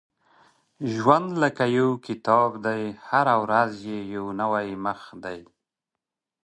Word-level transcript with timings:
•ژوند 0.93 1.27
لکه 1.43 1.63
یو 1.77 1.89
کتاب 2.07 2.49
دی، 2.65 2.81
هره 3.09 3.35
ورځ 3.43 3.71
یې 3.91 3.99
یو 4.15 4.25
نوی 4.41 4.67
مخ 4.85 5.01
دی. 5.23 5.39